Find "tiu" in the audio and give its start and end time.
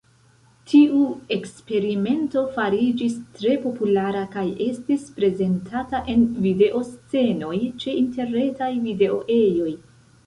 0.69-0.99